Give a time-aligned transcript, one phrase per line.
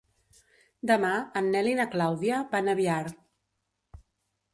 [0.91, 3.03] Demà en Nel i na Clàudia van a Biar.